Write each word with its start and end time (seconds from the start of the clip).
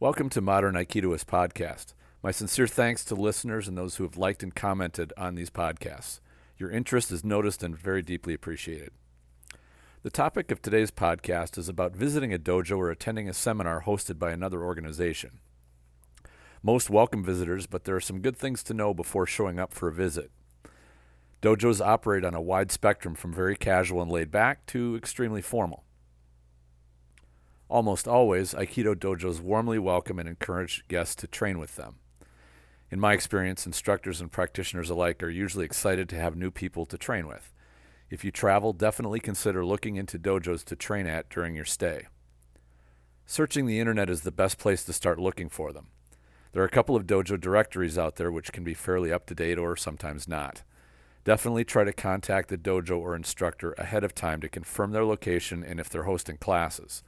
Welcome 0.00 0.28
to 0.28 0.40
Modern 0.40 0.76
Aikidoist 0.76 1.24
Podcast. 1.24 1.92
My 2.22 2.30
sincere 2.30 2.68
thanks 2.68 3.04
to 3.06 3.16
listeners 3.16 3.66
and 3.66 3.76
those 3.76 3.96
who 3.96 4.04
have 4.04 4.16
liked 4.16 4.44
and 4.44 4.54
commented 4.54 5.12
on 5.16 5.34
these 5.34 5.50
podcasts. 5.50 6.20
Your 6.56 6.70
interest 6.70 7.10
is 7.10 7.24
noticed 7.24 7.64
and 7.64 7.76
very 7.76 8.00
deeply 8.00 8.32
appreciated. 8.32 8.92
The 10.04 10.10
topic 10.10 10.52
of 10.52 10.62
today's 10.62 10.92
podcast 10.92 11.58
is 11.58 11.68
about 11.68 11.96
visiting 11.96 12.32
a 12.32 12.38
dojo 12.38 12.78
or 12.78 12.92
attending 12.92 13.28
a 13.28 13.34
seminar 13.34 13.82
hosted 13.86 14.20
by 14.20 14.30
another 14.30 14.62
organization. 14.62 15.40
Most 16.62 16.90
welcome 16.90 17.24
visitors, 17.24 17.66
but 17.66 17.82
there 17.82 17.96
are 17.96 18.00
some 18.00 18.20
good 18.20 18.36
things 18.36 18.62
to 18.62 18.74
know 18.74 18.94
before 18.94 19.26
showing 19.26 19.58
up 19.58 19.74
for 19.74 19.88
a 19.88 19.92
visit. 19.92 20.30
Dojos 21.42 21.84
operate 21.84 22.24
on 22.24 22.36
a 22.36 22.40
wide 22.40 22.70
spectrum 22.70 23.16
from 23.16 23.34
very 23.34 23.56
casual 23.56 24.00
and 24.00 24.12
laid 24.12 24.30
back 24.30 24.64
to 24.66 24.94
extremely 24.94 25.42
formal. 25.42 25.82
Almost 27.70 28.08
always, 28.08 28.54
Aikido 28.54 28.94
dojos 28.94 29.40
warmly 29.40 29.78
welcome 29.78 30.18
and 30.18 30.26
encourage 30.26 30.88
guests 30.88 31.14
to 31.16 31.26
train 31.26 31.58
with 31.58 31.76
them. 31.76 31.96
In 32.90 32.98
my 32.98 33.12
experience, 33.12 33.66
instructors 33.66 34.22
and 34.22 34.32
practitioners 34.32 34.88
alike 34.88 35.22
are 35.22 35.28
usually 35.28 35.66
excited 35.66 36.08
to 36.08 36.16
have 36.16 36.34
new 36.34 36.50
people 36.50 36.86
to 36.86 36.96
train 36.96 37.26
with. 37.26 37.52
If 38.08 38.24
you 38.24 38.30
travel, 38.30 38.72
definitely 38.72 39.20
consider 39.20 39.66
looking 39.66 39.96
into 39.96 40.18
dojos 40.18 40.64
to 40.64 40.76
train 40.76 41.06
at 41.06 41.28
during 41.28 41.54
your 41.54 41.66
stay. 41.66 42.06
Searching 43.26 43.66
the 43.66 43.78
internet 43.78 44.08
is 44.08 44.22
the 44.22 44.32
best 44.32 44.56
place 44.58 44.82
to 44.84 44.94
start 44.94 45.18
looking 45.18 45.50
for 45.50 45.70
them. 45.70 45.88
There 46.52 46.62
are 46.62 46.66
a 46.66 46.70
couple 46.70 46.96
of 46.96 47.06
dojo 47.06 47.38
directories 47.38 47.98
out 47.98 48.16
there 48.16 48.32
which 48.32 48.52
can 48.52 48.64
be 48.64 48.72
fairly 48.72 49.12
up 49.12 49.26
to 49.26 49.34
date 49.34 49.58
or 49.58 49.76
sometimes 49.76 50.26
not. 50.26 50.62
Definitely 51.24 51.66
try 51.66 51.84
to 51.84 51.92
contact 51.92 52.48
the 52.48 52.56
dojo 52.56 52.98
or 52.98 53.14
instructor 53.14 53.74
ahead 53.76 54.04
of 54.04 54.14
time 54.14 54.40
to 54.40 54.48
confirm 54.48 54.92
their 54.92 55.04
location 55.04 55.62
and 55.62 55.78
if 55.78 55.90
they're 55.90 56.04
hosting 56.04 56.38
classes. 56.38 57.02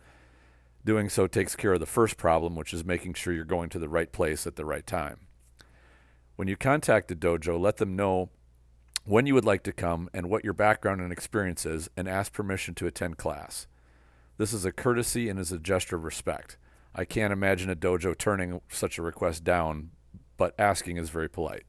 Doing 0.85 1.09
so 1.11 1.27
takes 1.27 1.57
care 1.57 1.75
of 1.75 1.81
the 1.81 1.87
first 1.87 2.17
problem, 2.17 2.55
which 2.57 2.73
is 2.73 2.85
making 2.85 3.15
sure 3.15 3.33
you're 3.33 3.45
going 3.45 3.69
to 3.71 3.79
the 3.79 3.89
right 3.89 4.11
place 4.11 4.47
at 4.47 4.57
the 4.57 4.65
right 4.65 4.87
time. 4.87 5.27
When 6.37 6.49
you 6.49 6.57
contact 6.57 7.09
the 7.09 7.15
dojo, 7.15 7.61
let 7.61 7.77
them 7.77 7.97
know 7.97 8.31
when 9.05 9.27
you 9.27 9.35
would 9.35 9.45
like 9.45 9.63
to 9.65 9.73
come 9.73 10.09
and 10.15 10.31
what 10.31 10.45
your 10.45 10.55
background 10.55 11.01
and 11.01 11.13
experience 11.13 11.67
is, 11.67 11.91
and 11.97 12.09
ask 12.09 12.33
permission 12.33 12.75
to 12.77 12.87
attend 12.87 13.19
class. 13.19 13.67
This 14.39 14.53
is 14.55 14.65
a 14.65 14.73
courtesy 14.73 15.29
and 15.29 15.39
is 15.39 15.53
a 15.53 15.59
gesture 15.59 15.97
of 15.97 16.05
respect. 16.05 16.57
I 16.95 17.05
can't 17.05 17.33
imagine 17.33 17.69
a 17.69 17.77
dojo 17.77 18.17
turning 18.17 18.61
such 18.69 18.99
a 18.99 19.03
request 19.03 19.45
down, 19.45 19.91
but 20.37 20.55
asking 20.59 20.97
is 20.97 21.11
very 21.11 21.29
polite. 21.29 21.65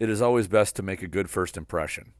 It 0.00 0.10
is 0.10 0.20
always 0.20 0.48
best 0.48 0.74
to 0.76 0.82
make 0.82 1.02
a 1.02 1.08
good 1.08 1.30
first 1.30 1.56
impression. 1.56 2.12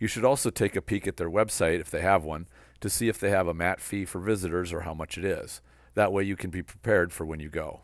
You 0.00 0.08
should 0.08 0.24
also 0.24 0.50
take 0.50 0.74
a 0.74 0.82
peek 0.82 1.06
at 1.06 1.16
their 1.16 1.30
website, 1.30 1.80
if 1.80 1.90
they 1.90 2.00
have 2.00 2.24
one, 2.24 2.48
to 2.82 2.90
see 2.90 3.08
if 3.08 3.18
they 3.18 3.30
have 3.30 3.48
a 3.48 3.54
mat 3.54 3.80
fee 3.80 4.04
for 4.04 4.20
visitors 4.20 4.72
or 4.72 4.82
how 4.82 4.92
much 4.92 5.16
it 5.16 5.24
is. 5.24 5.62
That 5.94 6.12
way 6.12 6.24
you 6.24 6.36
can 6.36 6.50
be 6.50 6.62
prepared 6.62 7.12
for 7.12 7.24
when 7.24 7.40
you 7.40 7.48
go. 7.48 7.82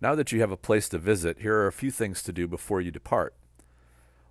Now 0.00 0.14
that 0.14 0.30
you 0.30 0.40
have 0.40 0.50
a 0.50 0.56
place 0.56 0.88
to 0.90 0.98
visit, 0.98 1.40
here 1.40 1.56
are 1.56 1.66
a 1.66 1.72
few 1.72 1.90
things 1.90 2.22
to 2.22 2.32
do 2.32 2.46
before 2.46 2.80
you 2.80 2.90
depart. 2.90 3.34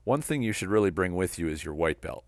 One 0.03 0.21
thing 0.21 0.43
you 0.43 0.53
should 0.53 0.69
really 0.69 0.91
bring 0.91 1.15
with 1.15 1.39
you 1.39 1.47
is 1.47 1.65
your 1.65 1.73
white 1.73 2.01
belt. 2.01 2.23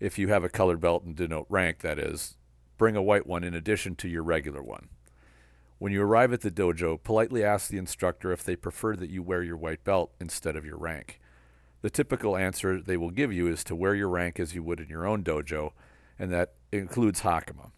If 0.00 0.18
you 0.18 0.28
have 0.28 0.44
a 0.44 0.48
colored 0.48 0.80
belt 0.80 1.04
and 1.04 1.14
denote 1.14 1.46
rank, 1.48 1.80
that 1.80 1.98
is, 1.98 2.36
bring 2.76 2.96
a 2.96 3.02
white 3.02 3.26
one 3.26 3.44
in 3.44 3.54
addition 3.54 3.94
to 3.96 4.08
your 4.08 4.24
regular 4.24 4.62
one. 4.62 4.88
When 5.78 5.92
you 5.92 6.02
arrive 6.02 6.32
at 6.32 6.40
the 6.40 6.50
dojo, 6.50 7.00
politely 7.00 7.44
ask 7.44 7.68
the 7.68 7.78
instructor 7.78 8.32
if 8.32 8.42
they 8.42 8.56
prefer 8.56 8.96
that 8.96 9.10
you 9.10 9.22
wear 9.22 9.44
your 9.44 9.56
white 9.56 9.84
belt 9.84 10.12
instead 10.20 10.56
of 10.56 10.64
your 10.64 10.76
rank. 10.76 11.20
The 11.82 11.90
typical 11.90 12.36
answer 12.36 12.80
they 12.80 12.96
will 12.96 13.12
give 13.12 13.32
you 13.32 13.46
is 13.46 13.62
to 13.64 13.76
wear 13.76 13.94
your 13.94 14.08
rank 14.08 14.40
as 14.40 14.56
you 14.56 14.64
would 14.64 14.80
in 14.80 14.88
your 14.88 15.06
own 15.06 15.22
dojo, 15.22 15.70
and 16.18 16.32
that 16.32 16.54
includes 16.72 17.22
Hakama. 17.22 17.70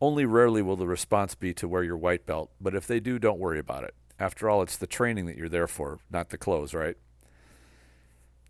Only 0.00 0.24
rarely 0.24 0.62
will 0.62 0.76
the 0.76 0.86
response 0.86 1.34
be 1.34 1.54
to 1.54 1.68
wear 1.68 1.84
your 1.84 1.96
white 1.96 2.26
belt, 2.26 2.50
but 2.60 2.74
if 2.74 2.86
they 2.86 3.00
do, 3.00 3.18
don't 3.18 3.38
worry 3.38 3.58
about 3.58 3.84
it. 3.84 3.94
After 4.18 4.50
all, 4.50 4.62
it's 4.62 4.76
the 4.76 4.86
training 4.86 5.26
that 5.26 5.36
you're 5.36 5.48
there 5.48 5.68
for, 5.68 6.00
not 6.10 6.30
the 6.30 6.38
clothes, 6.38 6.74
right? 6.74 6.96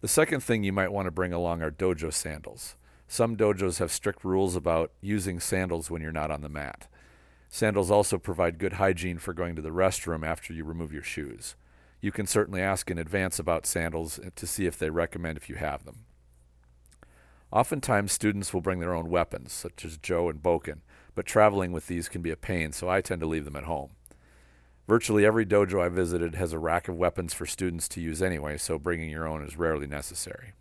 The 0.00 0.08
second 0.08 0.40
thing 0.40 0.64
you 0.64 0.72
might 0.72 0.92
want 0.92 1.06
to 1.06 1.12
bring 1.12 1.32
along 1.32 1.62
are 1.62 1.70
dojo 1.70 2.12
sandals. 2.12 2.76
Some 3.06 3.36
dojos 3.36 3.78
have 3.78 3.92
strict 3.92 4.24
rules 4.24 4.56
about 4.56 4.92
using 5.00 5.38
sandals 5.38 5.90
when 5.90 6.02
you're 6.02 6.10
not 6.10 6.30
on 6.30 6.40
the 6.40 6.48
mat. 6.48 6.88
Sandals 7.50 7.90
also 7.90 8.16
provide 8.18 8.58
good 8.58 8.74
hygiene 8.74 9.18
for 9.18 9.34
going 9.34 9.54
to 9.54 9.62
the 9.62 9.68
restroom 9.68 10.26
after 10.26 10.54
you 10.54 10.64
remove 10.64 10.92
your 10.92 11.02
shoes. 11.02 11.54
You 12.00 12.10
can 12.10 12.26
certainly 12.26 12.62
ask 12.62 12.90
in 12.90 12.98
advance 12.98 13.38
about 13.38 13.66
sandals 13.66 14.18
to 14.34 14.46
see 14.46 14.64
if 14.64 14.78
they 14.78 14.88
recommend 14.88 15.36
if 15.36 15.50
you 15.50 15.56
have 15.56 15.84
them. 15.84 16.06
Oftentimes, 17.52 18.12
students 18.12 18.54
will 18.54 18.62
bring 18.62 18.80
their 18.80 18.94
own 18.94 19.10
weapons, 19.10 19.52
such 19.52 19.84
as 19.84 19.98
Jo 19.98 20.30
and 20.30 20.42
Bokken, 20.42 20.80
but 21.14 21.26
traveling 21.26 21.70
with 21.70 21.86
these 21.86 22.08
can 22.08 22.22
be 22.22 22.30
a 22.30 22.36
pain, 22.36 22.72
so 22.72 22.88
I 22.88 23.02
tend 23.02 23.20
to 23.20 23.26
leave 23.26 23.44
them 23.44 23.56
at 23.56 23.64
home. 23.64 23.90
Virtually 24.88 25.26
every 25.26 25.44
dojo 25.44 25.84
I 25.84 25.88
visited 25.88 26.34
has 26.34 26.52
a 26.52 26.58
rack 26.58 26.88
of 26.88 26.96
weapons 26.96 27.34
for 27.34 27.44
students 27.44 27.88
to 27.88 28.00
use 28.00 28.22
anyway, 28.22 28.56
so 28.56 28.78
bringing 28.78 29.10
your 29.10 29.28
own 29.28 29.44
is 29.44 29.58
rarely 29.58 29.86
necessary. 29.86 30.54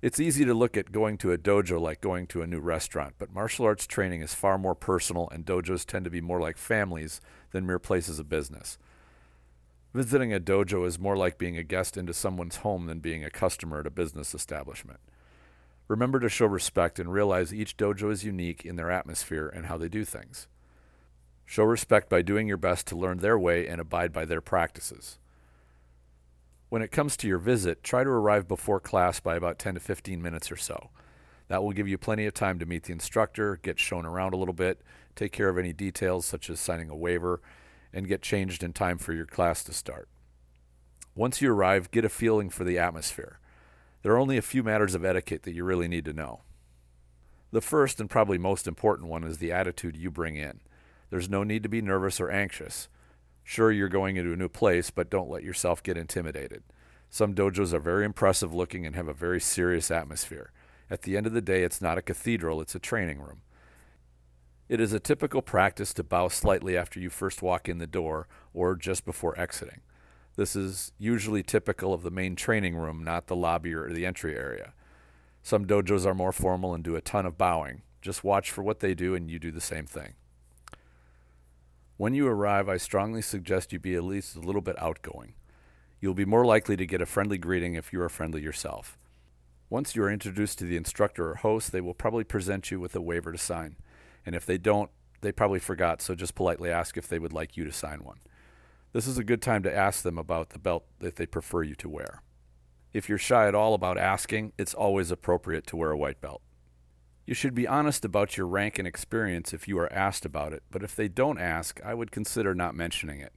It's 0.00 0.20
easy 0.20 0.44
to 0.44 0.54
look 0.54 0.76
at 0.76 0.92
going 0.92 1.18
to 1.18 1.32
a 1.32 1.38
dojo 1.38 1.80
like 1.80 2.00
going 2.00 2.28
to 2.28 2.42
a 2.42 2.46
new 2.46 2.60
restaurant, 2.60 3.14
but 3.18 3.34
martial 3.34 3.64
arts 3.64 3.84
training 3.84 4.22
is 4.22 4.32
far 4.32 4.58
more 4.58 4.76
personal, 4.76 5.28
and 5.32 5.44
dojos 5.44 5.84
tend 5.84 6.04
to 6.04 6.10
be 6.10 6.20
more 6.20 6.40
like 6.40 6.56
families 6.56 7.20
than 7.50 7.66
mere 7.66 7.80
places 7.80 8.20
of 8.20 8.28
business. 8.28 8.78
Visiting 9.92 10.32
a 10.32 10.38
dojo 10.38 10.86
is 10.86 11.00
more 11.00 11.16
like 11.16 11.36
being 11.36 11.58
a 11.58 11.64
guest 11.64 11.96
into 11.96 12.14
someone's 12.14 12.58
home 12.58 12.86
than 12.86 13.00
being 13.00 13.24
a 13.24 13.30
customer 13.30 13.80
at 13.80 13.88
a 13.88 13.90
business 13.90 14.34
establishment. 14.34 15.00
Remember 15.88 16.20
to 16.20 16.28
show 16.28 16.46
respect 16.46 16.98
and 16.98 17.10
realize 17.10 17.52
each 17.52 17.76
dojo 17.76 18.12
is 18.12 18.22
unique 18.22 18.64
in 18.64 18.76
their 18.76 18.90
atmosphere 18.90 19.48
and 19.48 19.66
how 19.66 19.78
they 19.78 19.88
do 19.88 20.04
things. 20.04 20.46
Show 21.46 21.64
respect 21.64 22.10
by 22.10 22.20
doing 22.20 22.46
your 22.46 22.58
best 22.58 22.86
to 22.88 22.96
learn 22.96 23.18
their 23.18 23.38
way 23.38 23.66
and 23.66 23.80
abide 23.80 24.12
by 24.12 24.26
their 24.26 24.42
practices. 24.42 25.18
When 26.68 26.82
it 26.82 26.92
comes 26.92 27.16
to 27.16 27.28
your 27.28 27.38
visit, 27.38 27.82
try 27.82 28.04
to 28.04 28.10
arrive 28.10 28.46
before 28.46 28.80
class 28.80 29.18
by 29.18 29.36
about 29.36 29.58
10 29.58 29.74
to 29.74 29.80
15 29.80 30.20
minutes 30.20 30.52
or 30.52 30.56
so. 30.56 30.90
That 31.48 31.62
will 31.62 31.72
give 31.72 31.88
you 31.88 31.96
plenty 31.96 32.26
of 32.26 32.34
time 32.34 32.58
to 32.58 32.66
meet 32.66 32.82
the 32.82 32.92
instructor, 32.92 33.58
get 33.62 33.78
shown 33.78 34.04
around 34.04 34.34
a 34.34 34.36
little 34.36 34.52
bit, 34.52 34.82
take 35.16 35.32
care 35.32 35.48
of 35.48 35.56
any 35.56 35.72
details 35.72 36.26
such 36.26 36.50
as 36.50 36.60
signing 36.60 36.90
a 36.90 36.96
waiver, 36.96 37.40
and 37.90 38.06
get 38.06 38.20
changed 38.20 38.62
in 38.62 38.74
time 38.74 38.98
for 38.98 39.14
your 39.14 39.24
class 39.24 39.64
to 39.64 39.72
start. 39.72 40.10
Once 41.14 41.40
you 41.40 41.50
arrive, 41.50 41.90
get 41.90 42.04
a 42.04 42.10
feeling 42.10 42.50
for 42.50 42.64
the 42.64 42.78
atmosphere. 42.78 43.40
There 44.08 44.14
are 44.14 44.20
only 44.20 44.38
a 44.38 44.40
few 44.40 44.62
matters 44.62 44.94
of 44.94 45.04
etiquette 45.04 45.42
that 45.42 45.52
you 45.52 45.64
really 45.64 45.86
need 45.86 46.06
to 46.06 46.14
know. 46.14 46.40
The 47.52 47.60
first 47.60 48.00
and 48.00 48.08
probably 48.08 48.38
most 48.38 48.66
important 48.66 49.10
one 49.10 49.22
is 49.22 49.36
the 49.36 49.52
attitude 49.52 49.98
you 49.98 50.10
bring 50.10 50.36
in. 50.36 50.60
There's 51.10 51.28
no 51.28 51.44
need 51.44 51.62
to 51.64 51.68
be 51.68 51.82
nervous 51.82 52.18
or 52.18 52.30
anxious. 52.30 52.88
Sure, 53.44 53.70
you're 53.70 53.90
going 53.90 54.16
into 54.16 54.32
a 54.32 54.36
new 54.36 54.48
place, 54.48 54.88
but 54.88 55.10
don't 55.10 55.28
let 55.28 55.42
yourself 55.42 55.82
get 55.82 55.98
intimidated. 55.98 56.62
Some 57.10 57.34
dojos 57.34 57.74
are 57.74 57.80
very 57.80 58.06
impressive 58.06 58.54
looking 58.54 58.86
and 58.86 58.96
have 58.96 59.08
a 59.08 59.12
very 59.12 59.42
serious 59.42 59.90
atmosphere. 59.90 60.52
At 60.90 61.02
the 61.02 61.18
end 61.18 61.26
of 61.26 61.34
the 61.34 61.42
day, 61.42 61.62
it's 61.62 61.82
not 61.82 61.98
a 61.98 62.00
cathedral, 62.00 62.62
it's 62.62 62.74
a 62.74 62.78
training 62.78 63.20
room. 63.20 63.42
It 64.70 64.80
is 64.80 64.94
a 64.94 65.00
typical 65.00 65.42
practice 65.42 65.92
to 65.92 66.02
bow 66.02 66.28
slightly 66.28 66.78
after 66.78 66.98
you 66.98 67.10
first 67.10 67.42
walk 67.42 67.68
in 67.68 67.76
the 67.76 67.86
door 67.86 68.26
or 68.54 68.74
just 68.74 69.04
before 69.04 69.38
exiting. 69.38 69.82
This 70.38 70.54
is 70.54 70.92
usually 71.00 71.42
typical 71.42 71.92
of 71.92 72.04
the 72.04 72.12
main 72.12 72.36
training 72.36 72.76
room, 72.76 73.02
not 73.02 73.26
the 73.26 73.34
lobby 73.34 73.74
or 73.74 73.92
the 73.92 74.06
entry 74.06 74.36
area. 74.36 74.72
Some 75.42 75.66
dojos 75.66 76.06
are 76.06 76.14
more 76.14 76.30
formal 76.30 76.74
and 76.74 76.84
do 76.84 76.94
a 76.94 77.00
ton 77.00 77.26
of 77.26 77.36
bowing. 77.36 77.82
Just 78.00 78.22
watch 78.22 78.52
for 78.52 78.62
what 78.62 78.78
they 78.78 78.94
do 78.94 79.16
and 79.16 79.28
you 79.28 79.40
do 79.40 79.50
the 79.50 79.60
same 79.60 79.84
thing. 79.84 80.14
When 81.96 82.14
you 82.14 82.28
arrive, 82.28 82.68
I 82.68 82.76
strongly 82.76 83.20
suggest 83.20 83.72
you 83.72 83.80
be 83.80 83.96
at 83.96 84.04
least 84.04 84.36
a 84.36 84.40
little 84.40 84.60
bit 84.60 84.80
outgoing. 84.80 85.34
You'll 86.00 86.14
be 86.14 86.24
more 86.24 86.44
likely 86.44 86.76
to 86.76 86.86
get 86.86 87.02
a 87.02 87.06
friendly 87.06 87.38
greeting 87.38 87.74
if 87.74 87.92
you 87.92 88.00
are 88.00 88.08
friendly 88.08 88.40
yourself. 88.40 88.96
Once 89.68 89.96
you 89.96 90.04
are 90.04 90.10
introduced 90.10 90.60
to 90.60 90.66
the 90.66 90.76
instructor 90.76 91.30
or 91.30 91.34
host, 91.34 91.72
they 91.72 91.80
will 91.80 91.94
probably 91.94 92.22
present 92.22 92.70
you 92.70 92.78
with 92.78 92.94
a 92.94 93.00
waiver 93.00 93.32
to 93.32 93.38
sign. 93.38 93.74
And 94.24 94.36
if 94.36 94.46
they 94.46 94.56
don't, 94.56 94.92
they 95.20 95.32
probably 95.32 95.58
forgot, 95.58 96.00
so 96.00 96.14
just 96.14 96.36
politely 96.36 96.70
ask 96.70 96.96
if 96.96 97.08
they 97.08 97.18
would 97.18 97.32
like 97.32 97.56
you 97.56 97.64
to 97.64 97.72
sign 97.72 98.04
one. 98.04 98.18
This 98.92 99.06
is 99.06 99.18
a 99.18 99.24
good 99.24 99.42
time 99.42 99.62
to 99.64 99.74
ask 99.74 100.02
them 100.02 100.16
about 100.16 100.50
the 100.50 100.58
belt 100.58 100.86
that 101.00 101.16
they 101.16 101.26
prefer 101.26 101.62
you 101.62 101.74
to 101.76 101.88
wear. 101.88 102.22
If 102.94 103.08
you're 103.08 103.18
shy 103.18 103.46
at 103.46 103.54
all 103.54 103.74
about 103.74 103.98
asking, 103.98 104.52
it's 104.56 104.72
always 104.72 105.10
appropriate 105.10 105.66
to 105.66 105.76
wear 105.76 105.90
a 105.90 105.96
white 105.96 106.22
belt. 106.22 106.40
You 107.26 107.34
should 107.34 107.54
be 107.54 107.68
honest 107.68 108.06
about 108.06 108.38
your 108.38 108.46
rank 108.46 108.78
and 108.78 108.88
experience 108.88 109.52
if 109.52 109.68
you 109.68 109.78
are 109.78 109.92
asked 109.92 110.24
about 110.24 110.54
it, 110.54 110.62
but 110.70 110.82
if 110.82 110.96
they 110.96 111.08
don't 111.08 111.38
ask, 111.38 111.78
I 111.84 111.92
would 111.92 112.10
consider 112.10 112.54
not 112.54 112.74
mentioning 112.74 113.20
it. 113.20 113.34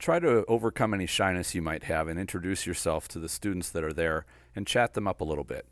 Try 0.00 0.18
to 0.18 0.44
overcome 0.46 0.92
any 0.92 1.06
shyness 1.06 1.54
you 1.54 1.62
might 1.62 1.84
have 1.84 2.08
and 2.08 2.18
introduce 2.18 2.66
yourself 2.66 3.06
to 3.08 3.20
the 3.20 3.28
students 3.28 3.70
that 3.70 3.84
are 3.84 3.92
there 3.92 4.26
and 4.56 4.66
chat 4.66 4.94
them 4.94 5.06
up 5.06 5.20
a 5.20 5.24
little 5.24 5.44
bit. 5.44 5.68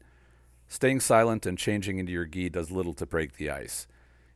Staying 0.68 1.00
silent 1.00 1.44
and 1.44 1.58
changing 1.58 1.98
into 1.98 2.12
your 2.12 2.24
gi 2.24 2.50
does 2.50 2.70
little 2.70 2.94
to 2.94 3.06
break 3.06 3.36
the 3.36 3.50
ice. 3.50 3.88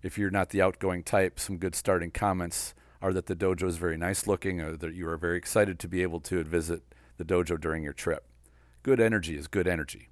If 0.03 0.19
you're 0.19 0.31
not 0.31 0.51
the 0.51 0.61
outgoing 0.61 1.05
type, 1.05 1.39
some 1.39 1.59
good 1.59 1.77
starting 1.77 2.11
comments 2.11 2.75
are 3.05 3.13
that 3.13 3.27
the 3.27 3.37
dojo 3.37 3.65
is 3.65 3.77
very 3.77 3.99
nice 3.99 4.27
looking 4.27 4.63
or 4.63 4.79
that 4.79 4.95
you 4.95 5.07
are 5.07 5.19
very 5.19 5.37
excited 5.37 5.79
to 5.79 5.87
be 5.87 6.01
able 6.01 6.21
to 6.21 6.43
visit 6.43 6.83
the 7.19 7.25
dojo 7.25 7.61
during 7.61 7.83
your 7.83 7.93
trip. 7.93 8.25
Good 8.83 8.99
energy 8.99 9.37
is 9.37 9.47
good 9.47 9.69
energy. 9.69 10.09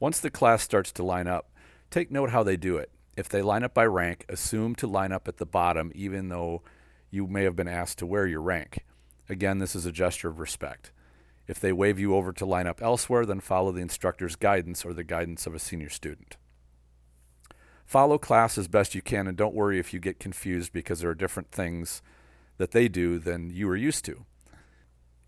Once 0.00 0.18
the 0.18 0.28
class 0.28 0.60
starts 0.60 0.90
to 0.90 1.04
line 1.04 1.28
up, 1.28 1.52
take 1.88 2.10
note 2.10 2.30
how 2.30 2.42
they 2.42 2.56
do 2.56 2.78
it. 2.78 2.90
If 3.16 3.28
they 3.28 3.42
line 3.42 3.62
up 3.62 3.74
by 3.74 3.86
rank, 3.86 4.24
assume 4.28 4.74
to 4.74 4.88
line 4.88 5.12
up 5.12 5.28
at 5.28 5.36
the 5.36 5.46
bottom 5.46 5.92
even 5.94 6.30
though 6.30 6.62
you 7.12 7.28
may 7.28 7.44
have 7.44 7.54
been 7.54 7.68
asked 7.68 7.98
to 7.98 8.06
wear 8.06 8.26
your 8.26 8.42
rank. 8.42 8.84
Again, 9.28 9.60
this 9.60 9.76
is 9.76 9.86
a 9.86 9.92
gesture 9.92 10.30
of 10.30 10.40
respect. 10.40 10.90
If 11.46 11.60
they 11.60 11.72
wave 11.72 12.00
you 12.00 12.16
over 12.16 12.32
to 12.32 12.44
line 12.44 12.66
up 12.66 12.82
elsewhere, 12.82 13.24
then 13.24 13.38
follow 13.38 13.70
the 13.70 13.82
instructor's 13.82 14.34
guidance 14.34 14.84
or 14.84 14.92
the 14.92 15.04
guidance 15.04 15.46
of 15.46 15.54
a 15.54 15.60
senior 15.60 15.90
student. 15.90 16.36
Follow 17.92 18.16
class 18.16 18.56
as 18.56 18.68
best 18.68 18.94
you 18.94 19.02
can 19.02 19.26
and 19.26 19.36
don't 19.36 19.54
worry 19.54 19.78
if 19.78 19.92
you 19.92 20.00
get 20.00 20.18
confused 20.18 20.72
because 20.72 21.00
there 21.00 21.10
are 21.10 21.14
different 21.14 21.52
things 21.52 22.00
that 22.56 22.70
they 22.70 22.88
do 22.88 23.18
than 23.18 23.50
you 23.50 23.68
are 23.68 23.76
used 23.76 24.02
to. 24.06 24.24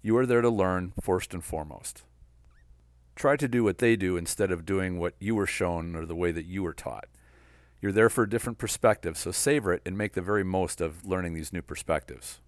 You 0.01 0.17
are 0.17 0.25
there 0.25 0.41
to 0.41 0.49
learn 0.49 0.95
first 0.99 1.35
and 1.35 1.45
foremost. 1.45 2.05
Try 3.17 3.37
to 3.37 3.49
do 3.49 3.65
what 3.65 3.77
they 3.77 3.97
do 3.97 4.17
instead 4.17 4.51
of 4.51 4.65
doing 4.65 4.99
what 4.99 5.13
you 5.21 5.35
were 5.35 5.47
shown 5.47 5.95
or 5.95 6.07
the 6.07 6.17
way 6.17 6.33
that 6.33 6.47
you 6.47 6.63
were 6.63 6.73
taught. 6.73 7.05
You're 7.83 7.93
there 7.93 8.09
for 8.09 8.25
a 8.25 8.31
different 8.31 8.57
perspective, 8.57 9.19
so 9.19 9.31
savor 9.31 9.75
it 9.75 9.83
and 9.85 9.99
make 9.99 10.15
the 10.15 10.23
very 10.23 10.43
most 10.43 10.81
of 10.81 11.05
learning 11.05 11.35
these 11.35 11.53
new 11.53 11.61
perspectives. 11.61 12.41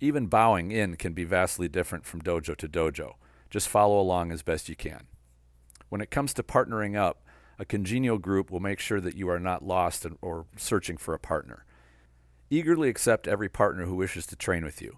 Even 0.00 0.28
bowing 0.28 0.70
in 0.70 0.96
can 0.96 1.12
be 1.12 1.24
vastly 1.24 1.68
different 1.68 2.06
from 2.06 2.22
dojo 2.22 2.56
to 2.56 2.66
dojo. 2.66 3.16
Just 3.50 3.68
follow 3.68 4.00
along 4.00 4.32
as 4.32 4.42
best 4.42 4.70
you 4.70 4.76
can. 4.76 5.08
When 5.90 6.00
it 6.00 6.10
comes 6.10 6.32
to 6.32 6.42
partnering 6.42 6.96
up, 6.96 7.22
a 7.60 7.64
congenial 7.66 8.16
group 8.16 8.50
will 8.50 8.58
make 8.58 8.80
sure 8.80 9.02
that 9.02 9.16
you 9.16 9.28
are 9.28 9.38
not 9.38 9.62
lost 9.62 10.06
or 10.22 10.46
searching 10.56 10.96
for 10.96 11.12
a 11.12 11.18
partner. 11.18 11.66
Eagerly 12.48 12.88
accept 12.88 13.28
every 13.28 13.50
partner 13.50 13.84
who 13.84 13.94
wishes 13.94 14.24
to 14.26 14.34
train 14.34 14.64
with 14.64 14.80
you. 14.80 14.96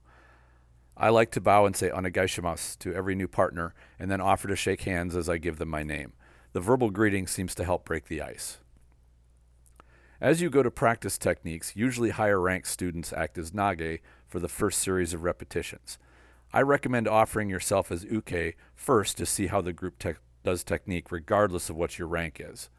I 0.96 1.08
like 1.08 1.32
to 1.32 1.40
bow 1.40 1.66
and 1.66 1.74
say 1.74 1.90
onegaishimasu 1.90 2.78
to 2.78 2.94
every 2.94 3.16
new 3.16 3.26
partner 3.26 3.74
and 3.98 4.08
then 4.08 4.20
offer 4.20 4.46
to 4.46 4.54
shake 4.54 4.82
hands 4.82 5.16
as 5.16 5.28
I 5.28 5.38
give 5.38 5.58
them 5.58 5.70
my 5.70 5.82
name. 5.82 6.12
The 6.52 6.60
verbal 6.60 6.90
greeting 6.90 7.26
seems 7.26 7.52
to 7.56 7.64
help 7.64 7.84
break 7.84 8.06
the 8.06 8.22
ice. 8.22 8.58
As 10.20 10.40
you 10.40 10.48
go 10.48 10.62
to 10.62 10.70
practice 10.70 11.18
techniques, 11.18 11.74
usually 11.74 12.10
higher 12.10 12.40
ranked 12.40 12.68
students 12.68 13.12
act 13.12 13.38
as 13.38 13.50
nage 13.50 13.98
for 14.28 14.38
the 14.38 14.48
first 14.48 14.80
series 14.80 15.12
of 15.12 15.24
repetitions. 15.24 15.98
I 16.52 16.62
recommend 16.62 17.08
offering 17.08 17.48
yourself 17.48 17.90
as 17.90 18.04
uke 18.04 18.54
first 18.76 19.16
to 19.16 19.26
see 19.26 19.48
how 19.48 19.62
the 19.62 19.72
group 19.72 19.98
te- 19.98 20.12
does 20.42 20.64
technique, 20.64 21.12
regardless 21.12 21.70
of 21.70 21.76
what 21.76 21.98
your 21.98 22.08
rank 22.08 22.40
is. 22.44 22.70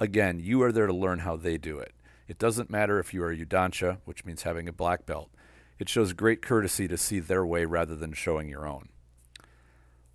Again, 0.00 0.38
you 0.40 0.62
are 0.62 0.72
there 0.72 0.86
to 0.86 0.92
learn 0.92 1.20
how 1.20 1.36
they 1.36 1.58
do 1.58 1.78
it. 1.78 1.92
It 2.26 2.38
doesn't 2.38 2.70
matter 2.70 2.98
if 2.98 3.12
you 3.12 3.22
are 3.22 3.34
Yudansha, 3.34 3.98
which 4.04 4.24
means 4.24 4.42
having 4.42 4.68
a 4.68 4.72
black 4.72 5.06
belt. 5.06 5.30
It 5.78 5.88
shows 5.88 6.12
great 6.12 6.42
courtesy 6.42 6.88
to 6.88 6.96
see 6.96 7.20
their 7.20 7.44
way 7.44 7.64
rather 7.64 7.94
than 7.94 8.12
showing 8.12 8.48
your 8.48 8.66
own. 8.66 8.88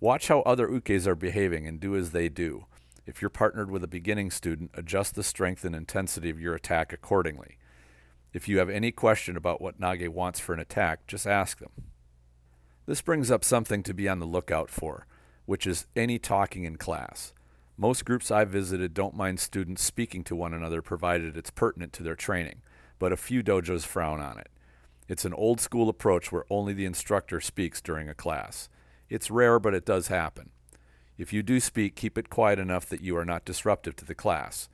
Watch 0.00 0.28
how 0.28 0.40
other 0.40 0.68
ukes 0.68 1.06
are 1.06 1.14
behaving 1.14 1.66
and 1.66 1.78
do 1.78 1.94
as 1.94 2.10
they 2.10 2.28
do. 2.28 2.66
If 3.06 3.20
you're 3.20 3.28
partnered 3.28 3.70
with 3.70 3.84
a 3.84 3.88
beginning 3.88 4.30
student, 4.30 4.70
adjust 4.74 5.14
the 5.14 5.22
strength 5.22 5.64
and 5.64 5.74
intensity 5.74 6.30
of 6.30 6.40
your 6.40 6.54
attack 6.54 6.92
accordingly. 6.92 7.58
If 8.32 8.48
you 8.48 8.58
have 8.58 8.70
any 8.70 8.92
question 8.92 9.36
about 9.36 9.60
what 9.60 9.80
Nage 9.80 10.08
wants 10.08 10.40
for 10.40 10.52
an 10.52 10.60
attack, 10.60 11.06
just 11.06 11.26
ask 11.26 11.58
them. 11.58 11.72
This 12.86 13.02
brings 13.02 13.30
up 13.30 13.44
something 13.44 13.82
to 13.82 13.94
be 13.94 14.08
on 14.08 14.20
the 14.20 14.26
lookout 14.26 14.70
for, 14.70 15.06
which 15.46 15.66
is 15.66 15.86
any 15.96 16.18
talking 16.18 16.64
in 16.64 16.76
class. 16.76 17.32
Most 17.76 18.04
groups 18.04 18.30
I've 18.30 18.50
visited 18.50 18.92
don't 18.92 19.16
mind 19.16 19.40
students 19.40 19.82
speaking 19.82 20.22
to 20.24 20.36
one 20.36 20.52
another 20.52 20.82
provided 20.82 21.36
it's 21.36 21.50
pertinent 21.50 21.92
to 21.94 22.02
their 22.02 22.14
training, 22.14 22.62
but 22.98 23.12
a 23.12 23.16
few 23.16 23.42
dojos 23.42 23.86
frown 23.86 24.20
on 24.20 24.38
it. 24.38 24.50
It's 25.08 25.24
an 25.24 25.34
old 25.34 25.60
school 25.60 25.88
approach 25.88 26.30
where 26.30 26.44
only 26.50 26.72
the 26.72 26.84
instructor 26.84 27.40
speaks 27.40 27.80
during 27.80 28.08
a 28.08 28.14
class. 28.14 28.68
It's 29.08 29.30
rare, 29.30 29.58
but 29.58 29.74
it 29.74 29.84
does 29.84 30.08
happen. 30.08 30.50
If 31.18 31.32
you 31.32 31.42
do 31.42 31.58
speak, 31.58 31.96
keep 31.96 32.16
it 32.16 32.30
quiet 32.30 32.58
enough 32.58 32.86
that 32.86 33.00
you 33.00 33.16
are 33.16 33.24
not 33.24 33.44
disruptive 33.44 33.96
to 33.96 34.04
the 34.04 34.14
class. 34.14 34.68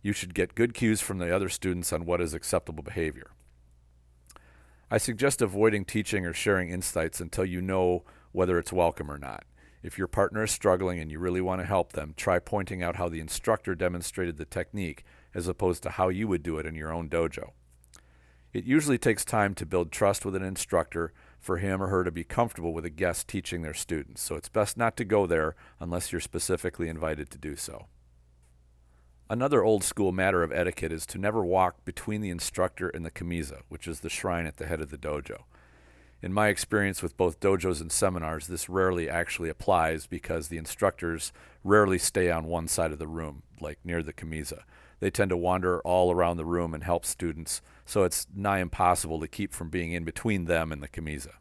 You 0.00 0.12
should 0.12 0.32
get 0.32 0.54
good 0.54 0.74
cues 0.74 1.00
from 1.00 1.18
the 1.18 1.34
other 1.34 1.48
students 1.48 1.92
on 1.92 2.06
what 2.06 2.20
is 2.20 2.34
acceptable 2.34 2.82
behavior. 2.82 3.30
I 4.90 4.98
suggest 4.98 5.42
avoiding 5.42 5.84
teaching 5.84 6.24
or 6.24 6.32
sharing 6.32 6.70
insights 6.70 7.20
until 7.20 7.44
you 7.44 7.60
know 7.60 8.04
whether 8.32 8.58
it's 8.58 8.72
welcome 8.72 9.10
or 9.10 9.18
not. 9.18 9.44
If 9.82 9.96
your 9.96 10.08
partner 10.08 10.44
is 10.44 10.50
struggling 10.50 10.98
and 10.98 11.10
you 11.10 11.18
really 11.18 11.40
want 11.40 11.60
to 11.60 11.66
help 11.66 11.92
them, 11.92 12.14
try 12.16 12.38
pointing 12.38 12.82
out 12.82 12.96
how 12.96 13.08
the 13.08 13.20
instructor 13.20 13.74
demonstrated 13.74 14.36
the 14.36 14.44
technique 14.44 15.04
as 15.34 15.46
opposed 15.46 15.82
to 15.84 15.90
how 15.90 16.08
you 16.08 16.26
would 16.28 16.42
do 16.42 16.58
it 16.58 16.66
in 16.66 16.74
your 16.74 16.92
own 16.92 17.08
dojo. 17.08 17.50
It 18.52 18.64
usually 18.64 18.98
takes 18.98 19.24
time 19.24 19.54
to 19.54 19.66
build 19.66 19.92
trust 19.92 20.24
with 20.24 20.34
an 20.34 20.42
instructor 20.42 21.12
for 21.38 21.58
him 21.58 21.82
or 21.82 21.88
her 21.88 22.02
to 22.02 22.10
be 22.10 22.24
comfortable 22.24 22.72
with 22.72 22.84
a 22.84 22.90
guest 22.90 23.28
teaching 23.28 23.62
their 23.62 23.74
students, 23.74 24.22
so 24.22 24.34
it's 24.34 24.48
best 24.48 24.76
not 24.76 24.96
to 24.96 25.04
go 25.04 25.26
there 25.26 25.54
unless 25.78 26.10
you're 26.10 26.20
specifically 26.20 26.88
invited 26.88 27.30
to 27.30 27.38
do 27.38 27.54
so. 27.54 27.86
Another 29.30 29.62
old 29.62 29.84
school 29.84 30.10
matter 30.10 30.42
of 30.42 30.50
etiquette 30.50 30.90
is 30.90 31.04
to 31.06 31.18
never 31.18 31.44
walk 31.44 31.84
between 31.84 32.22
the 32.22 32.30
instructor 32.30 32.88
and 32.88 33.04
the 33.04 33.10
kamiza, 33.10 33.60
which 33.68 33.86
is 33.86 34.00
the 34.00 34.08
shrine 34.08 34.46
at 34.46 34.56
the 34.56 34.66
head 34.66 34.80
of 34.80 34.90
the 34.90 34.96
dojo. 34.96 35.42
In 36.20 36.32
my 36.32 36.48
experience 36.48 37.00
with 37.00 37.16
both 37.16 37.38
dojos 37.38 37.80
and 37.80 37.92
seminars, 37.92 38.48
this 38.48 38.68
rarely 38.68 39.08
actually 39.08 39.48
applies 39.48 40.08
because 40.08 40.48
the 40.48 40.58
instructors 40.58 41.32
rarely 41.62 41.98
stay 41.98 42.28
on 42.28 42.46
one 42.46 42.66
side 42.66 42.90
of 42.90 42.98
the 42.98 43.06
room, 43.06 43.44
like 43.60 43.78
near 43.84 44.02
the 44.02 44.12
kamiza. 44.12 44.62
They 44.98 45.10
tend 45.10 45.30
to 45.30 45.36
wander 45.36 45.80
all 45.82 46.10
around 46.10 46.36
the 46.36 46.44
room 46.44 46.74
and 46.74 46.82
help 46.82 47.04
students, 47.04 47.62
so 47.86 48.02
it's 48.02 48.26
nigh 48.34 48.58
impossible 48.58 49.20
to 49.20 49.28
keep 49.28 49.52
from 49.52 49.70
being 49.70 49.92
in 49.92 50.02
between 50.02 50.46
them 50.46 50.72
and 50.72 50.82
the 50.82 50.88
kamiza. 50.88 51.34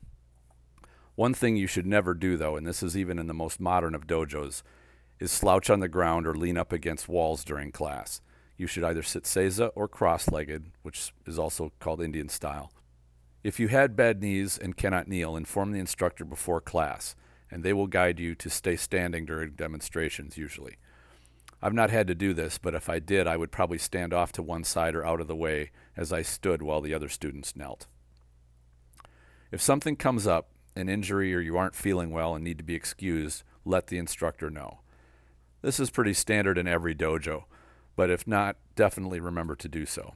One 1.15 1.33
thing 1.33 1.56
you 1.56 1.65
should 1.65 1.88
never 1.88 2.13
do, 2.13 2.38
though, 2.38 2.56
and 2.56 2.68
this 2.68 2.83
is 2.83 2.95
even 2.95 3.18
in 3.18 3.25
the 3.25 3.33
most 3.33 3.59
modern 3.59 3.95
of 3.95 4.06
dojos, 4.06 4.62
is 5.19 5.31
slouch 5.31 5.71
on 5.71 5.79
the 5.79 5.88
ground 5.88 6.27
or 6.27 6.35
lean 6.35 6.56
up 6.56 6.71
against 6.71 7.09
walls 7.09 7.44
during 7.44 7.71
class. 7.71 8.21
You 8.57 8.68
should 8.68 8.83
either 8.83 9.01
sit 9.01 9.24
seiza 9.24 9.71
or 9.74 9.88
cross 9.88 10.29
legged, 10.29 10.65
which 10.83 11.13
is 11.25 11.39
also 11.39 11.71
called 11.79 12.00
Indian 12.00 12.29
style. 12.29 12.71
If 13.44 13.60
you 13.60 13.68
had 13.68 13.95
bad 13.95 14.22
knees 14.22 14.57
and 14.57 14.75
cannot 14.75 15.07
kneel, 15.07 15.36
inform 15.36 15.72
the 15.72 15.80
instructor 15.80 16.25
before 16.25 16.60
class, 16.60 17.16
and 17.51 17.63
they 17.63 17.74
will 17.74 17.88
guide 17.88 18.19
you 18.19 18.36
to 18.36 18.50
stay 18.50 18.75
standing 18.75 19.25
during 19.25 19.51
demonstrations 19.51 20.38
usually. 20.38 20.78
I've 21.62 21.74
not 21.74 21.89
had 21.89 22.07
to 22.07 22.16
do 22.16 22.34
this, 22.34 22.57
but 22.57 22.75
if 22.75 22.89
I 22.89 23.00
did, 23.00 23.25
I 23.25 23.38
would 23.38 23.51
probably 23.51 23.78
stand 23.78 24.13
off 24.13 24.31
to 24.34 24.44
one 24.44 24.63
side 24.63 24.95
or 24.95 25.06
out 25.06 25.22
of 25.22 25.28
the 25.28 25.36
way 25.36 25.72
as 25.95 26.13
I 26.13 26.22
stood 26.22 26.62
while 26.62 26.81
the 26.81 26.94
other 26.94 27.10
students 27.10 27.56
knelt. 27.56 27.88
If 29.51 29.62
something 29.62 29.95
comes 29.95 30.28
up, 30.28 30.50
an 30.75 30.89
injury 30.89 31.34
or 31.34 31.39
you 31.39 31.57
aren't 31.57 31.75
feeling 31.75 32.12
well 32.12 32.36
and 32.36 32.44
need 32.44 32.60
to 32.60 32.63
be 32.63 32.75
excused, 32.75 33.44
let 33.66 33.88
the 33.88 33.98
instructor 33.98 34.50
know. 34.50 34.80
This 35.62 35.80
is 35.80 35.89
pretty 35.89 36.13
standard 36.13 36.57
in 36.57 36.68
every 36.68 36.94
dojo, 36.94 37.45
but 37.95 38.12
if 38.12 38.28
not, 38.28 38.57
definitely 38.75 39.19
remember 39.19 39.56
to 39.56 39.68
do 39.68 39.86
so. 39.86 40.13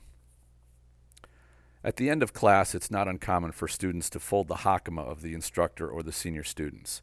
At 1.84 1.96
the 1.96 2.12
end 2.12 2.22
of 2.22 2.34
class, 2.34 2.76
it's 2.76 2.92
not 2.92 3.08
uncommon 3.08 3.54
for 3.54 3.68
students 3.68 4.10
to 4.12 4.20
fold 4.20 4.48
the 4.48 4.56
hakama 4.56 5.02
of 5.02 5.22
the 5.22 5.34
instructor 5.34 5.90
or 5.90 6.04
the 6.04 6.12
senior 6.12 6.44
students. 6.44 7.02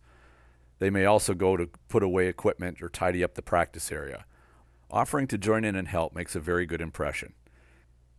They 0.79 0.89
may 0.89 1.05
also 1.05 1.35
go 1.35 1.57
to 1.57 1.69
put 1.89 2.05
away 2.05 2.29
equipment 2.29 2.81
or 2.81 2.89
tidy 2.89 3.25
up 3.25 3.35
the 3.35 3.43
practice 3.43 3.91
area. 3.91 4.25
Offering 4.91 5.27
to 5.29 5.39
join 5.39 5.65
in 5.65 5.75
and 5.75 5.89
help 5.89 6.15
makes 6.15 6.37
a 6.37 6.41
very 6.41 6.65
good 6.65 6.81
impression. 6.81 7.35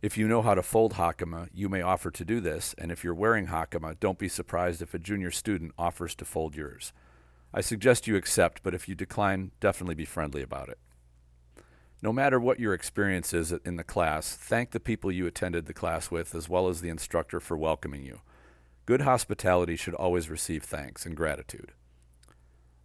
If 0.01 0.17
you 0.17 0.27
know 0.27 0.41
how 0.41 0.53
to 0.53 0.61
fold 0.61 0.95
hakama, 0.95 1.47
you 1.53 1.69
may 1.69 1.81
offer 1.81 2.11
to 2.11 2.25
do 2.25 2.41
this, 2.41 2.75
and 2.77 2.91
if 2.91 3.03
you're 3.03 3.13
wearing 3.13 3.47
hakama, 3.47 3.97
don't 3.99 4.19
be 4.19 4.29
surprised 4.29 4.81
if 4.81 4.93
a 4.93 4.99
junior 4.99 5.31
student 5.31 5.71
offers 5.77 6.13
to 6.15 6.25
fold 6.25 6.55
yours. 6.55 6.91
I 7.53 7.61
suggest 7.61 8.05
you 8.05 8.17
accept, 8.17 8.63
but 8.63 8.75
if 8.75 8.87
you 8.87 8.95
decline, 8.95 9.51
definitely 9.59 9.95
be 9.95 10.05
friendly 10.05 10.41
about 10.41 10.69
it. 10.69 10.77
No 12.01 12.13
matter 12.13 12.39
what 12.39 12.61
your 12.61 12.73
experience 12.73 13.33
is 13.33 13.51
in 13.51 13.75
the 13.75 13.83
class, 13.83 14.33
thank 14.33 14.71
the 14.71 14.79
people 14.79 15.11
you 15.11 15.27
attended 15.27 15.65
the 15.65 15.73
class 15.73 16.09
with 16.09 16.33
as 16.33 16.47
well 16.47 16.69
as 16.69 16.79
the 16.79 16.87
instructor 16.87 17.41
for 17.41 17.57
welcoming 17.57 18.03
you. 18.05 18.21
Good 18.85 19.01
hospitality 19.01 19.75
should 19.75 19.95
always 19.95 20.29
receive 20.29 20.63
thanks 20.63 21.05
and 21.05 21.15
gratitude. 21.15 21.73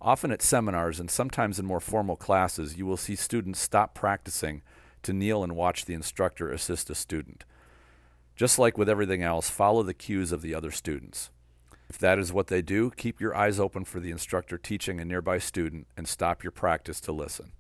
Often 0.01 0.33
at 0.33 0.43
seminars 0.43 0.99
and 0.99 1.09
sometimes 1.09 1.61
in 1.61 1.65
more 1.65 1.81
formal 1.81 2.17
classes, 2.17 2.77
you 2.77 2.87
will 2.87 2.97
see 2.97 3.15
students 3.15 3.61
stop 3.61 3.95
practicing 3.95 4.63
to 5.05 5.13
kneel 5.13 5.45
and 5.45 5.55
watch 5.55 5.85
the 5.85 5.95
instructor 5.95 6.51
assist 6.51 6.91
a 6.91 6.95
student. 6.95 7.45
Just 8.35 8.59
like 8.59 8.77
with 8.77 8.89
everything 8.89 9.23
else, 9.23 9.49
follow 9.49 9.85
the 9.85 9.95
cues 9.95 10.33
of 10.33 10.43
the 10.43 10.57
other 10.57 10.73
students. 10.73 11.31
If 11.89 11.99
that 11.99 12.19
is 12.19 12.33
what 12.33 12.49
they 12.49 12.63
do, 12.63 12.91
keep 12.91 13.21
your 13.21 13.37
eyes 13.37 13.61
open 13.61 13.85
for 13.85 14.01
the 14.01 14.11
instructor 14.11 14.59
teaching 14.59 14.99
a 14.99 15.05
nearby 15.05 15.39
student 15.39 15.87
and 15.97 16.09
stop 16.09 16.43
your 16.43 16.51
practice 16.51 17.01
to 17.03 17.13
listen. 17.13 17.53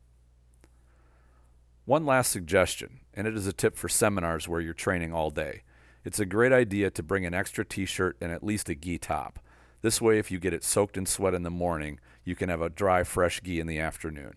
One 1.87 2.07
last 2.07 2.33
suggestion, 2.33 3.01
and 3.13 3.27
it 3.27 3.37
is 3.37 3.47
a 3.47 3.53
tip 3.53 3.77
for 3.77 3.91
seminars 3.91 4.49
where 4.49 4.61
you're 4.61 4.73
training 4.73 5.13
all 5.13 5.29
day. 5.29 5.65
It's 6.03 6.19
a 6.19 6.25
great 6.25 6.53
idea 6.53 6.91
to 6.91 7.03
bring 7.03 7.27
an 7.27 7.35
extra 7.35 7.63
t 7.63 7.85
shirt 7.85 8.17
and 8.23 8.33
at 8.33 8.43
least 8.43 8.71
a 8.71 8.75
gi 8.75 8.97
top. 8.99 9.39
This 9.83 10.01
way, 10.01 10.19
if 10.19 10.31
you 10.31 10.39
get 10.39 10.55
it 10.55 10.65
soaked 10.65 10.97
in 10.97 11.05
sweat 11.05 11.35
in 11.35 11.43
the 11.43 11.51
morning, 11.51 12.01
you 12.25 12.35
can 12.35 12.49
have 12.49 12.63
a 12.63 12.71
dry, 12.71 13.05
fresh 13.05 13.43
gi 13.43 13.61
in 13.61 13.67
the 13.67 13.79
afternoon. 13.79 14.33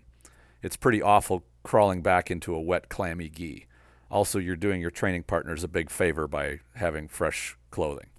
It's 0.62 0.76
pretty 0.76 1.02
awful 1.02 1.46
crawling 1.64 2.02
back 2.02 2.30
into 2.30 2.54
a 2.54 2.60
wet, 2.60 2.90
clammy 2.90 3.30
gi. 3.30 3.66
Also, 4.12 4.40
you're 4.40 4.58
doing 4.58 4.82
your 4.82 4.92
training 4.92 5.24
partners 5.24 5.64
a 5.64 5.70
big 5.70 5.90
favor 5.90 6.28
by 6.28 6.60
having 6.76 7.08
fresh 7.08 7.58
clothing. 7.72 8.10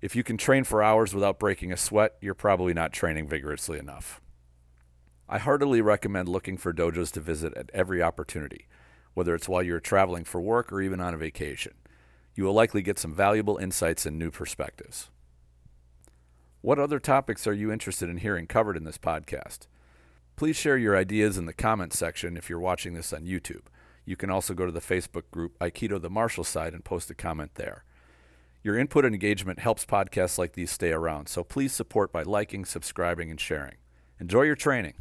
If 0.00 0.16
you 0.16 0.24
can 0.24 0.36
train 0.36 0.64
for 0.64 0.82
hours 0.82 1.14
without 1.14 1.38
breaking 1.38 1.72
a 1.72 1.76
sweat, 1.76 2.14
you're 2.20 2.34
probably 2.34 2.74
not 2.74 2.92
training 2.92 3.28
vigorously 3.28 3.78
enough. 3.78 4.20
I 5.32 5.38
heartily 5.38 5.80
recommend 5.80 6.28
looking 6.28 6.56
for 6.56 6.74
dojos 6.74 7.12
to 7.12 7.20
visit 7.20 7.56
at 7.56 7.70
every 7.72 8.02
opportunity. 8.02 8.66
whether 9.14 9.34
it's 9.34 9.48
while 9.48 9.62
you're 9.62 9.80
traveling 9.80 10.24
for 10.24 10.40
work 10.40 10.72
or 10.72 10.80
even 10.80 11.00
on 11.00 11.14
a 11.14 11.18
vacation. 11.18 11.72
You 12.34 12.44
will 12.44 12.52
likely 12.52 12.82
get 12.82 12.98
some 12.98 13.14
valuable 13.14 13.56
insights 13.56 14.06
and 14.06 14.18
new 14.18 14.30
perspectives. 14.30 15.10
What 16.60 16.78
other 16.78 16.98
topics 16.98 17.46
are 17.46 17.52
you 17.52 17.72
interested 17.72 18.08
in 18.08 18.18
hearing 18.18 18.46
covered 18.46 18.76
in 18.76 18.84
this 18.84 18.98
podcast? 18.98 19.66
Please 20.36 20.56
share 20.56 20.78
your 20.78 20.96
ideas 20.96 21.36
in 21.36 21.46
the 21.46 21.52
comments 21.52 21.98
section 21.98 22.36
if 22.36 22.48
you're 22.48 22.60
watching 22.60 22.94
this 22.94 23.12
on 23.12 23.22
YouTube. 23.22 23.66
You 24.04 24.16
can 24.16 24.30
also 24.30 24.54
go 24.54 24.66
to 24.66 24.72
the 24.72 24.80
Facebook 24.80 25.30
group 25.30 25.58
Aikido 25.58 26.00
the 26.00 26.10
Martial 26.10 26.44
Side 26.44 26.72
and 26.72 26.84
post 26.84 27.10
a 27.10 27.14
comment 27.14 27.56
there. 27.56 27.84
Your 28.62 28.78
input 28.78 29.04
and 29.04 29.14
engagement 29.14 29.58
helps 29.58 29.86
podcasts 29.86 30.38
like 30.38 30.52
these 30.52 30.70
stay 30.70 30.92
around, 30.92 31.28
so 31.28 31.42
please 31.42 31.72
support 31.72 32.12
by 32.12 32.22
liking, 32.22 32.64
subscribing, 32.64 33.30
and 33.30 33.40
sharing. 33.40 33.76
Enjoy 34.18 34.42
your 34.42 34.56
training. 34.56 34.94